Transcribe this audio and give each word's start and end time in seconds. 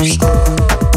free. 0.00 0.89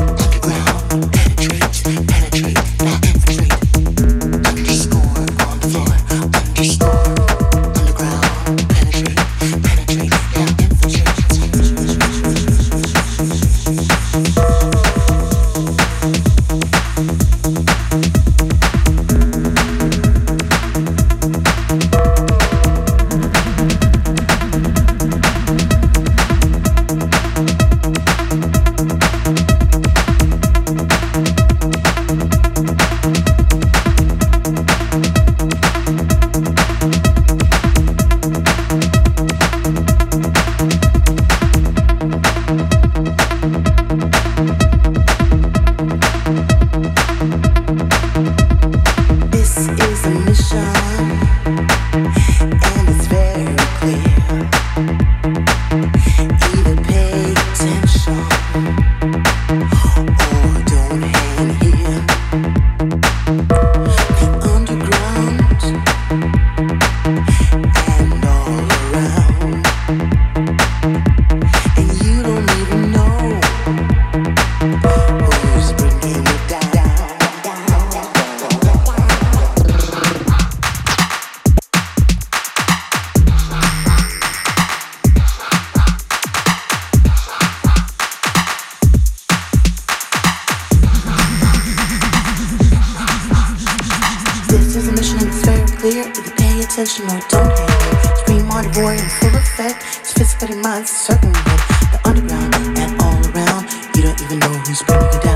anticipating 100.23 100.61
minds 100.61 100.89
circling 100.89 101.33
the 101.33 101.99
underground 102.05 102.55
and 102.79 103.01
all 103.01 103.19
around. 103.35 103.67
You 103.93 104.03
don't 104.03 104.21
even 104.21 104.39
know 104.39 104.53
who's 104.59 104.81
bringing 104.83 105.11
you 105.11 105.19
down. 105.19 105.32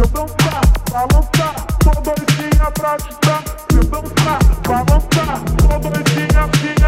se 0.00 0.06
dançar, 0.12 0.62
balançar, 0.90 1.54
tô 1.80 2.00
doidinha 2.00 2.70
pra 2.72 2.96
te 2.96 3.14
dar, 3.26 3.44
se 3.70 3.80
dançar, 3.88 4.38
balançar, 4.66 5.42
tô 5.58 5.90
doidinha 5.90 6.48
pra 6.48 6.79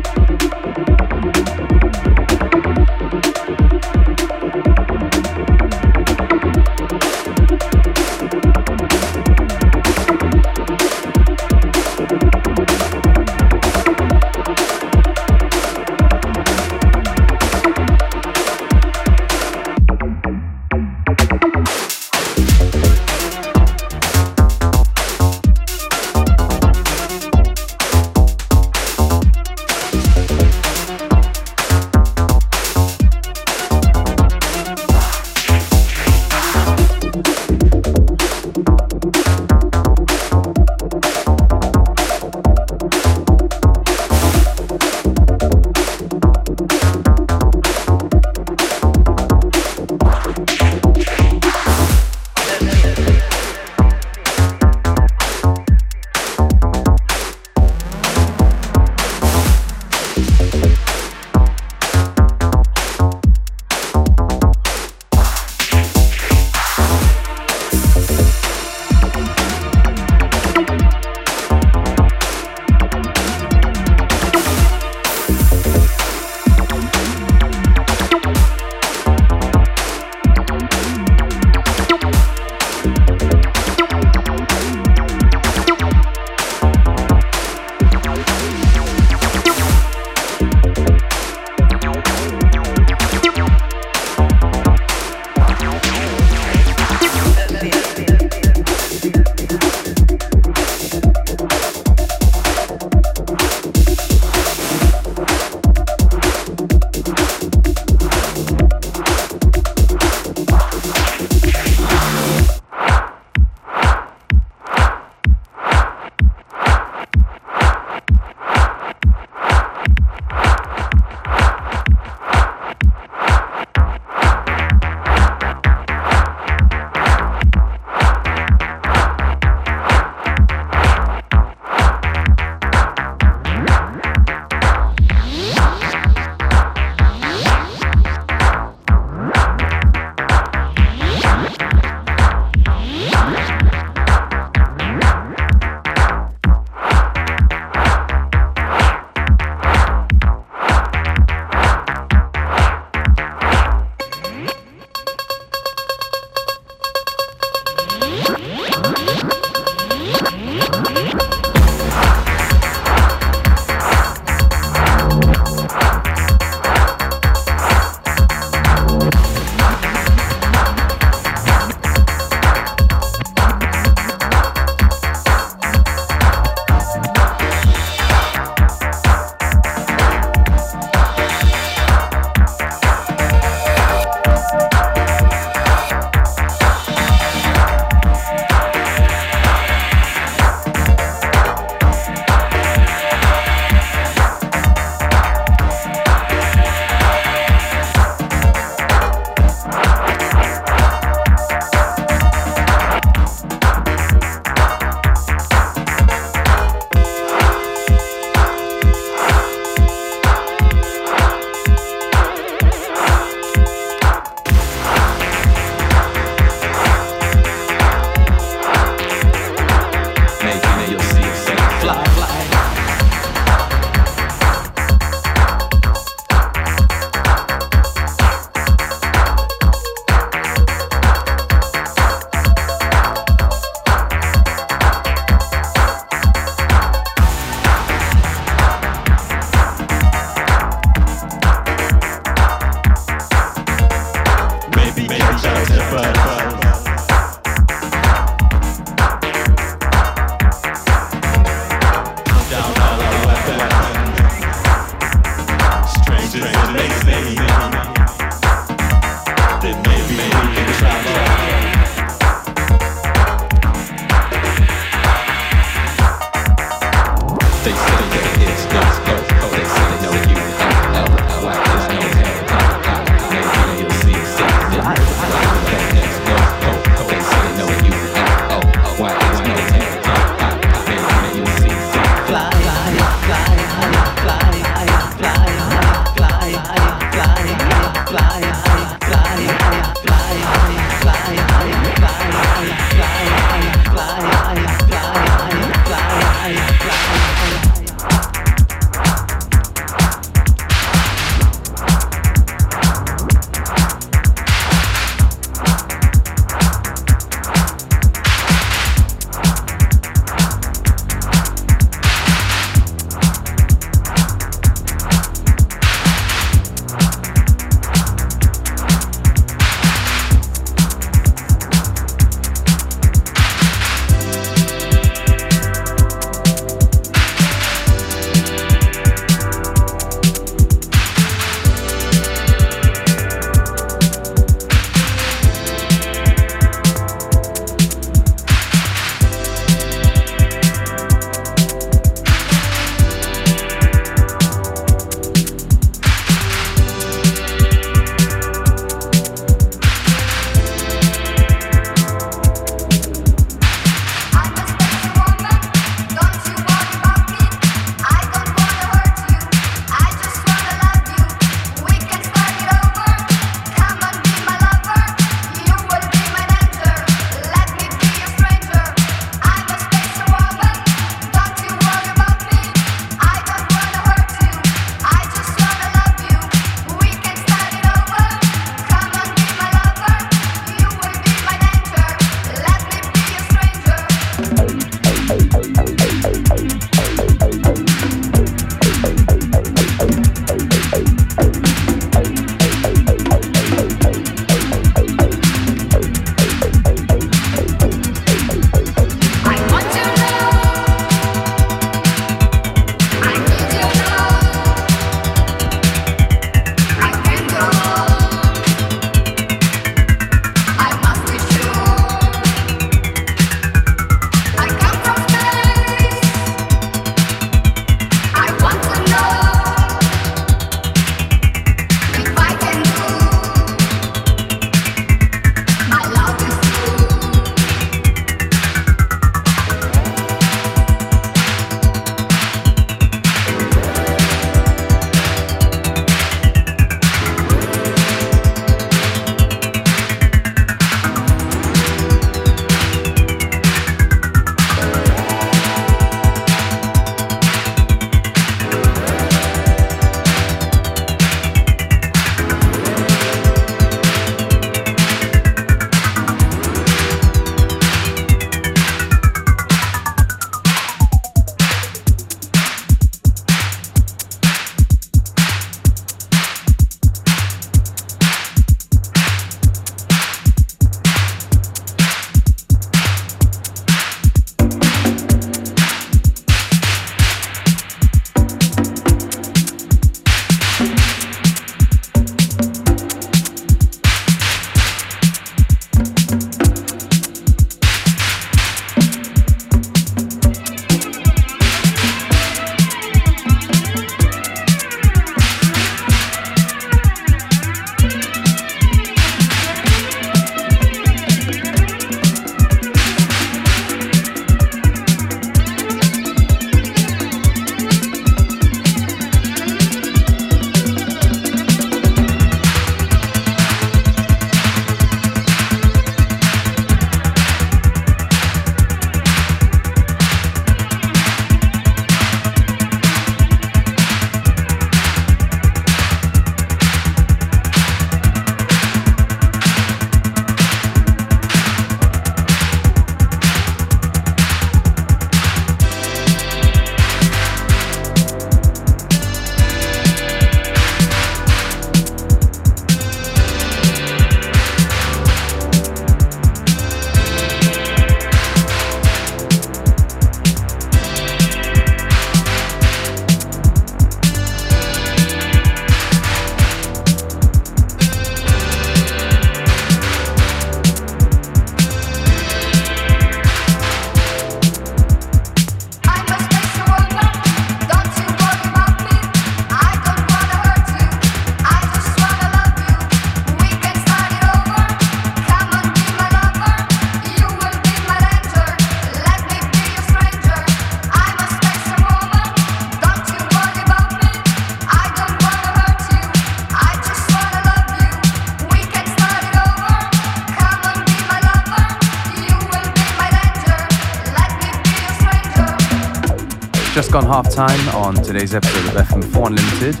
gone 597.12 597.26
half 597.26 597.50
time 597.50 597.88
on 597.90 598.14
today's 598.14 598.54
episode 598.54 598.86
of 598.86 599.06
FM4 599.06 599.48
Unlimited. 599.48 600.00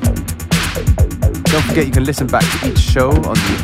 Don't 1.44 1.62
forget 1.64 1.84
you 1.84 1.92
can 1.92 2.04
listen 2.04 2.26
back 2.26 2.42
to 2.42 2.70
each 2.70 2.78
show 2.78 3.10
on 3.10 3.34
the 3.34 3.56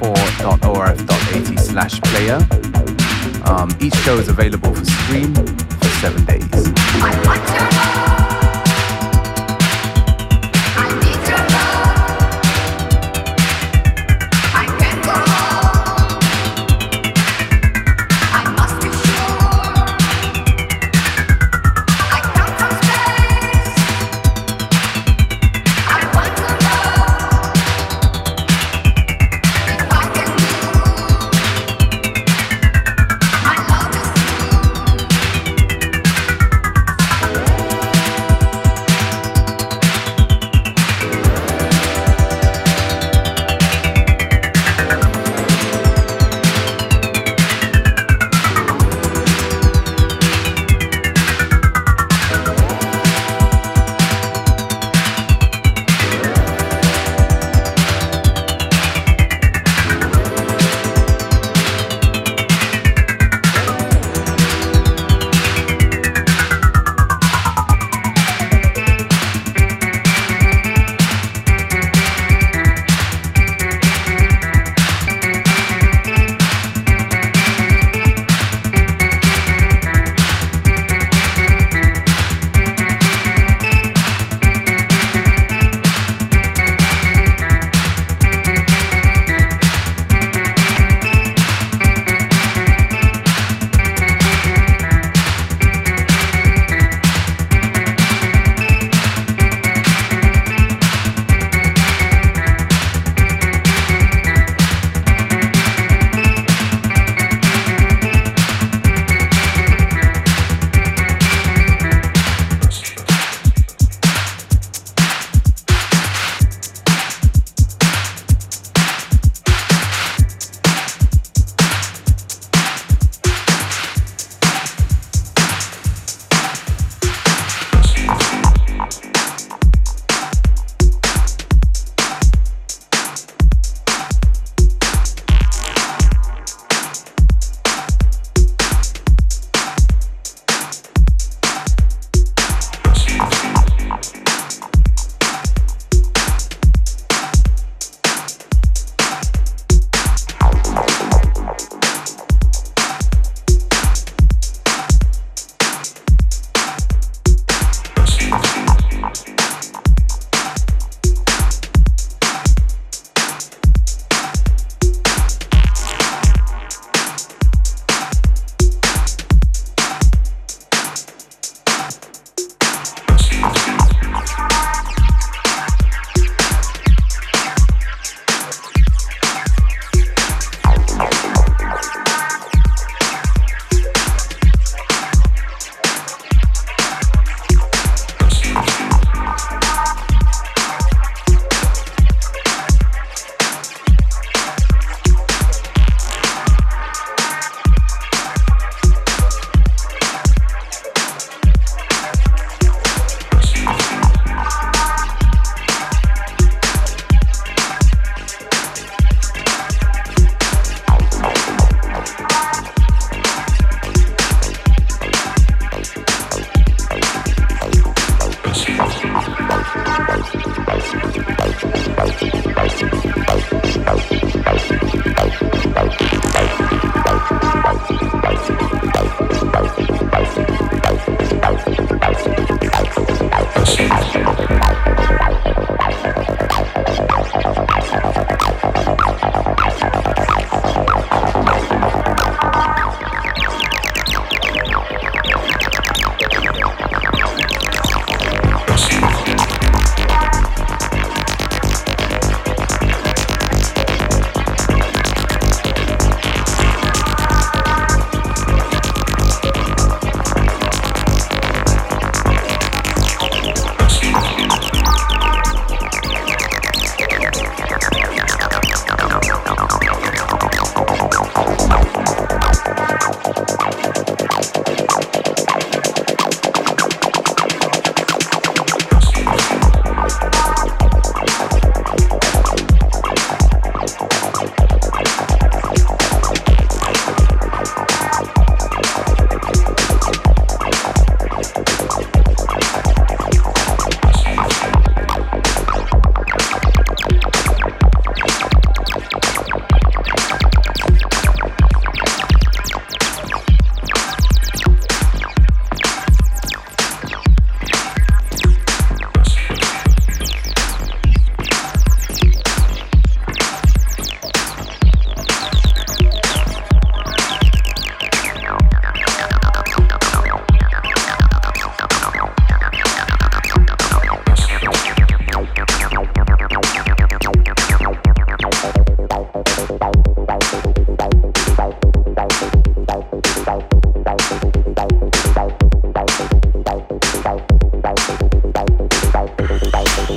fm4.orf.at 0.00 1.60
slash 1.60 2.00
player. 2.00 2.38
Um, 3.48 3.70
each 3.80 3.94
show 3.98 4.18
is 4.18 4.28
available 4.28 4.74
for 4.74 4.84
stream 4.84 5.32
for 5.32 5.88
seven 6.00 6.24
days. 6.24 7.97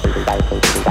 Bye. 0.04 0.90